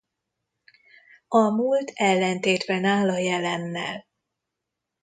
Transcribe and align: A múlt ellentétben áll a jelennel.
A 1.27 1.39
múlt 1.49 1.91
ellentétben 1.95 2.85
áll 2.85 3.09
a 3.09 3.17
jelennel. 3.17 4.05